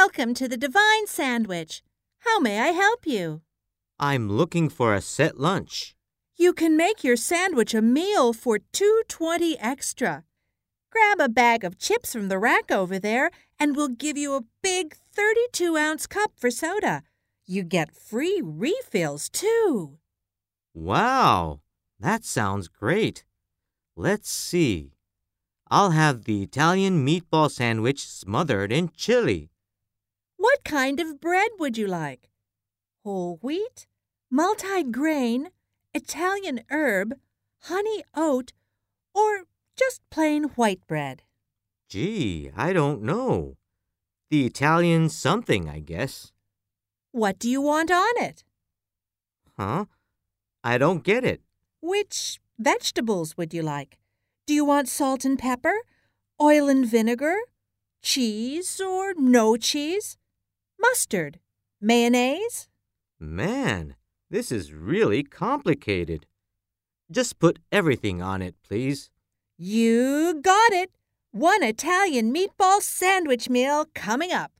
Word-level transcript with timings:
Welcome 0.00 0.32
to 0.34 0.48
the 0.48 0.56
Divine 0.56 1.06
Sandwich. 1.06 1.82
How 2.20 2.38
may 2.40 2.60
I 2.60 2.68
help 2.68 3.06
you? 3.06 3.42
I'm 3.98 4.26
looking 4.26 4.70
for 4.70 4.94
a 4.94 5.02
set 5.02 5.38
lunch. 5.38 5.94
You 6.34 6.54
can 6.54 6.78
make 6.78 7.04
your 7.04 7.14
sandwich 7.14 7.74
a 7.74 7.82
meal 7.82 8.32
for 8.32 8.58
220 8.58 9.58
extra. 9.60 10.24
Grab 10.90 11.20
a 11.20 11.28
bag 11.28 11.62
of 11.62 11.78
chips 11.78 12.14
from 12.14 12.28
the 12.28 12.38
rack 12.38 12.70
over 12.70 12.98
there 12.98 13.30
and 13.60 13.76
we'll 13.76 13.88
give 14.04 14.16
you 14.16 14.34
a 14.34 14.46
big 14.62 14.94
32 15.14 15.76
ounce 15.76 16.06
cup 16.06 16.32
for 16.36 16.50
soda. 16.50 17.02
You 17.44 17.62
get 17.62 17.94
free 17.94 18.40
refills 18.42 19.28
too. 19.28 19.98
Wow, 20.72 21.60
that 22.00 22.24
sounds 22.24 22.66
great. 22.66 23.24
Let's 23.94 24.30
see. 24.30 24.94
I'll 25.70 25.90
have 25.90 26.24
the 26.24 26.42
Italian 26.42 27.06
meatball 27.06 27.50
sandwich 27.50 28.08
smothered 28.08 28.72
in 28.72 28.88
chili. 28.96 29.51
What 30.42 30.64
kind 30.64 30.98
of 30.98 31.20
bread 31.20 31.52
would 31.60 31.78
you 31.78 31.86
like? 31.86 32.28
Whole 33.04 33.38
wheat, 33.42 33.86
multi-grain, 34.28 35.50
Italian 35.94 36.62
herb, 36.68 37.14
honey 37.60 38.02
oat, 38.16 38.52
or 39.14 39.44
just 39.76 40.00
plain 40.10 40.42
white 40.56 40.84
bread? 40.88 41.22
Gee, 41.88 42.50
I 42.56 42.72
don't 42.72 43.02
know. 43.02 43.56
The 44.30 44.44
Italian 44.44 45.10
something, 45.10 45.68
I 45.68 45.78
guess. 45.78 46.32
What 47.12 47.38
do 47.38 47.48
you 47.48 47.60
want 47.60 47.92
on 47.92 48.14
it? 48.16 48.42
Huh? 49.56 49.84
I 50.64 50.76
don't 50.76 51.04
get 51.04 51.24
it. 51.24 51.40
Which 51.80 52.40
vegetables 52.58 53.36
would 53.36 53.54
you 53.54 53.62
like? 53.62 53.96
Do 54.48 54.54
you 54.54 54.64
want 54.64 54.88
salt 54.88 55.24
and 55.24 55.38
pepper, 55.38 55.76
oil 56.40 56.68
and 56.68 56.84
vinegar, 56.84 57.36
cheese 58.02 58.80
or 58.80 59.14
no 59.16 59.56
cheese, 59.56 60.16
mustard, 60.82 61.38
mayonnaise? 61.80 62.68
Man, 63.18 63.94
this 64.30 64.50
is 64.50 64.72
really 64.72 65.22
complicated. 65.22 66.26
Just 67.10 67.38
put 67.38 67.58
everything 67.70 68.20
on 68.22 68.42
it, 68.42 68.54
please. 68.66 69.10
You 69.58 70.40
got 70.42 70.72
it! 70.72 70.90
One 71.30 71.62
Italian 71.62 72.34
meatball 72.34 72.80
sandwich 72.82 73.48
meal 73.48 73.86
coming 73.94 74.32
up. 74.32 74.50